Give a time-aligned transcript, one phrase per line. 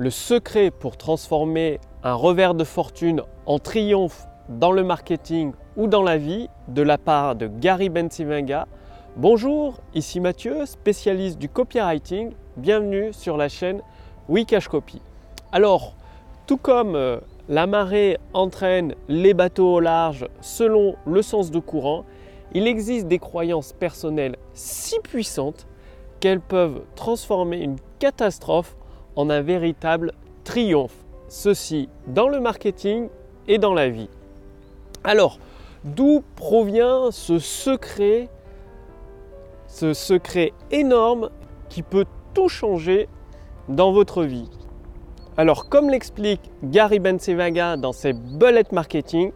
[0.00, 6.00] le secret pour transformer un revers de fortune en triomphe dans le marketing ou dans
[6.00, 8.66] la vie de la part de Gary Bensivenga.
[9.16, 12.32] Bonjour, ici Mathieu, spécialiste du copywriting.
[12.56, 13.82] Bienvenue sur la chaîne
[14.30, 15.02] Wikash Copy.
[15.52, 15.96] Alors,
[16.46, 17.18] tout comme euh,
[17.50, 22.06] la marée entraîne les bateaux au large selon le sens de courant,
[22.54, 25.66] il existe des croyances personnelles si puissantes
[26.20, 28.76] qu'elles peuvent transformer une catastrophe
[29.16, 30.12] en un véritable
[30.44, 30.96] triomphe.
[31.28, 33.08] Ceci dans le marketing
[33.46, 34.08] et dans la vie.
[35.04, 35.38] Alors,
[35.84, 38.28] d'où provient ce secret,
[39.66, 41.30] ce secret énorme
[41.68, 43.08] qui peut tout changer
[43.68, 44.50] dans votre vie?
[45.36, 49.32] Alors, comme l'explique Gary Bensevaga dans ses Bullet Marketing,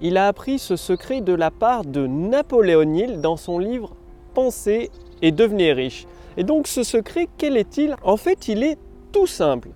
[0.00, 3.96] il a appris ce secret de la part de Napoléon Hill dans son livre
[4.34, 4.90] Penser
[5.22, 6.06] et devenir riche.
[6.36, 7.96] Et donc ce secret, quel est-il?
[8.04, 8.78] En fait, il est
[9.12, 9.70] tout simple.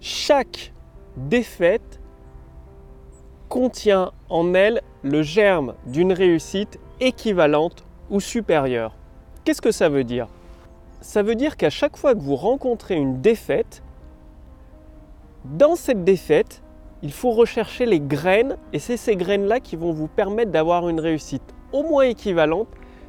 [0.00, 0.72] Chaque
[1.16, 2.00] défaite
[3.48, 8.94] contient en elle le germe d'une réussite équivalente ou supérieure.
[9.44, 10.28] Qu'est-ce que ça veut dire?
[11.00, 13.82] Ça veut dire qu'à chaque fois que vous rencontrez une défaite,
[15.44, 16.62] dans cette défaite,
[17.02, 21.00] il faut rechercher les graines et c'est ces graines-là qui vont vous permettre d'avoir une
[21.00, 22.68] réussite au moins équivalente,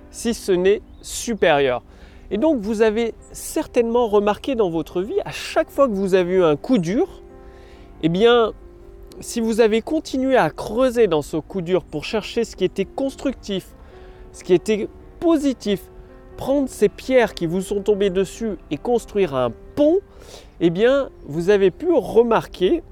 [0.10, 1.84] si ce n'est supérieure.
[2.32, 6.36] Et donc vous avez certainement remarqué dans votre vie, à chaque fois que vous avez
[6.36, 7.22] eu un coup dur,
[8.02, 8.54] eh bien,
[9.20, 12.86] si vous avez continué à creuser dans ce coup dur pour chercher ce qui était
[12.86, 13.68] constructif,
[14.32, 14.88] ce qui était
[15.20, 15.82] positif,
[16.38, 20.00] prendre ces pierres qui vous sont tombées dessus et construire un pont,
[20.60, 22.84] eh bien, vous avez pu remarquer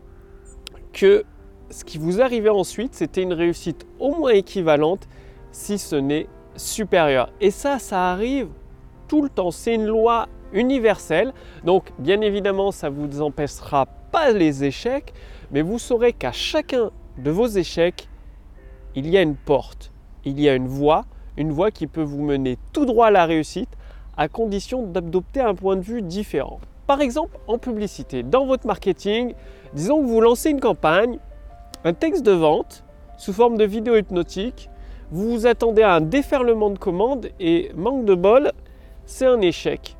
[0.93, 1.23] que
[1.69, 5.07] ce qui vous arrivait ensuite, c'était une réussite au moins équivalente,
[5.51, 7.31] si ce n'est supérieure.
[7.39, 8.49] Et ça, ça arrive
[9.11, 9.51] tout le temps.
[9.51, 11.33] C'est une loi universelle.
[11.65, 15.13] Donc, bien évidemment, ça vous empêchera pas les échecs,
[15.51, 18.07] mais vous saurez qu'à chacun de vos échecs,
[18.95, 19.91] il y a une porte,
[20.23, 21.03] il y a une voie,
[21.35, 23.67] une voie qui peut vous mener tout droit à la réussite,
[24.15, 26.61] à condition d'adopter un point de vue différent.
[26.87, 29.33] Par exemple, en publicité, dans votre marketing,
[29.73, 31.19] disons que vous lancez une campagne,
[31.83, 32.85] un texte de vente
[33.17, 34.69] sous forme de vidéo hypnotique,
[35.11, 38.53] vous vous attendez à un déferlement de commandes et manque de bol,
[39.11, 39.97] c'est un échec.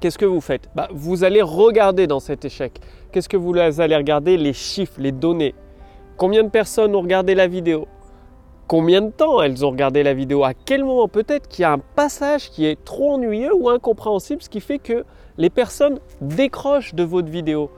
[0.00, 0.70] Qu'est-ce que vous faites?
[0.74, 2.80] Bah, Vous allez regarder dans cet échec.
[3.10, 4.36] Qu'est-ce que vous allez regarder?
[4.36, 5.54] Les chiffres, les données.
[6.16, 7.88] Combien de personnes ont regardé la vidéo?
[8.68, 10.44] Combien de temps elles ont regardé la vidéo?
[10.44, 14.42] À quel moment Peut-être qu'il y a un passage qui est trop ennuyeux ou incompréhensible,
[14.42, 15.04] ce qui fait que
[15.36, 17.68] les personnes décrochent de votre vidéo.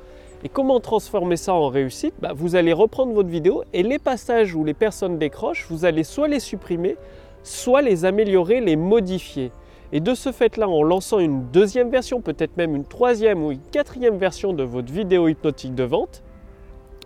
[0.45, 2.15] Et comment transformer ça en réussite?
[2.21, 6.05] Bah, Vous allez reprendre votre vidéo et les passages où les personnes décrochent, vous allez
[6.05, 6.97] soit les supprimer,
[7.43, 9.51] soit les améliorer, les modifier.
[9.93, 13.61] Et de ce fait-là, en lançant une deuxième version, peut-être même une troisième ou une
[13.71, 16.23] quatrième version de votre vidéo hypnotique de vente,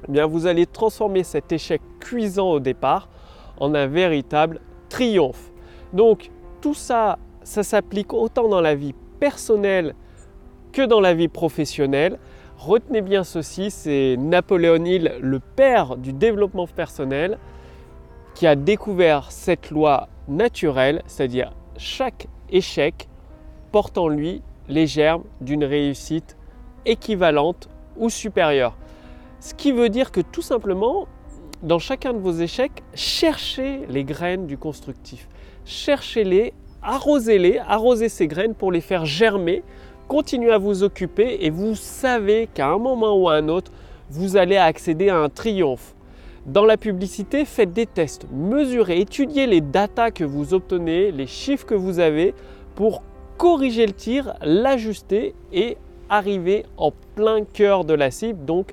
[0.09, 3.09] eh bien vous allez transformer cet échec cuisant au départ
[3.59, 5.51] en un véritable triomphe.
[5.93, 6.31] Donc
[6.61, 9.95] tout ça, ça s'applique autant dans la vie personnelle
[10.73, 12.19] que dans la vie professionnelle.
[12.57, 17.39] Retenez bien ceci, c'est Napoléon Hill, le père du développement personnel,
[18.35, 23.09] qui a découvert cette loi naturelle, c'est-à-dire chaque échec
[23.73, 26.37] porte en lui les germes d'une réussite
[26.87, 28.77] équivalente ou supérieure.
[29.41, 31.07] Ce qui veut dire que tout simplement,
[31.63, 35.29] dans chacun de vos échecs, cherchez les graines du constructif.
[35.65, 39.63] Cherchez-les, arrosez-les, arrosez ces graines pour les faire germer,
[40.09, 43.71] continuez à vous occuper et vous savez qu'à un moment ou à un autre,
[44.11, 45.95] vous allez accéder à un triomphe.
[46.47, 51.67] Dans la publicité, faites des tests, mesurez, étudiez les datas que vous obtenez, les chiffres
[51.67, 52.35] que vous avez
[52.75, 53.03] pour
[53.37, 55.77] corriger le tir, l'ajuster et
[56.09, 58.73] arriver en plein cœur de la cible, donc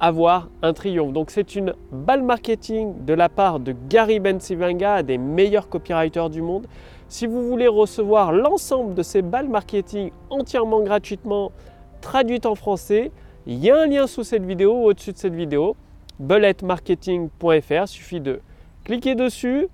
[0.00, 1.12] avoir un triomphe.
[1.12, 6.42] Donc c'est une balle marketing de la part de Gary Bensivenga, des meilleurs copywriters du
[6.42, 6.66] monde.
[7.08, 11.52] Si vous voulez recevoir l'ensemble de ces balles marketing entièrement gratuitement
[12.00, 13.12] traduites en français,
[13.46, 15.76] il y a un lien sous cette vidéo ou au-dessus de cette vidéo
[16.18, 17.86] bulletmarketing.fr.
[17.88, 18.40] Suffit de
[18.84, 19.68] cliquer dessus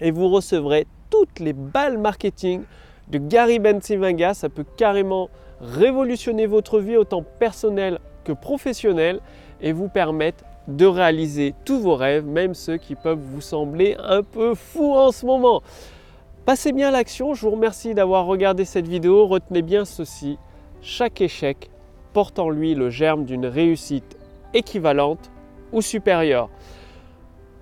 [0.00, 2.62] et vous recevrez toutes les balles marketing
[3.08, 4.34] de Gary Bensivenga.
[4.34, 5.28] Ça peut carrément
[5.60, 9.20] révolutionner votre vie autant personnelle que professionnelle
[9.60, 14.22] et vous permettre de réaliser tous vos rêves, même ceux qui peuvent vous sembler un
[14.22, 15.62] peu fous en ce moment.
[16.44, 19.26] Passez bien l'action, je vous remercie d'avoir regardé cette vidéo.
[19.26, 20.38] Retenez bien ceci,
[20.82, 21.70] chaque échec
[22.12, 24.16] porte en lui le germe d'une réussite
[24.54, 25.30] équivalente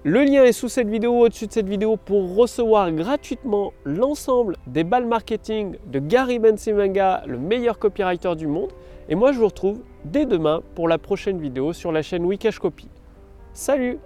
[0.06, 4.84] Le lien est sous cette vidéo, au-dessus de cette vidéo, pour recevoir gratuitement l'ensemble des
[4.84, 8.70] balles marketing de Gary Bensimanga, le meilleur copywriter du monde.
[9.08, 12.58] Et moi, je vous retrouve dès demain pour la prochaine vidéo sur la chaîne Wikash
[12.58, 12.88] Copy.
[13.54, 13.98] Salut